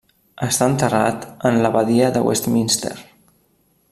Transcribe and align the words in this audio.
Està 0.45 0.67
enterrat 0.69 1.27
en 1.51 1.59
l'Abadia 1.65 2.09
de 2.17 2.23
Westminster. 2.31 2.95